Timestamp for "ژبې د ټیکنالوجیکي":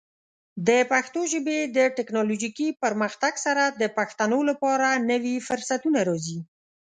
1.31-2.67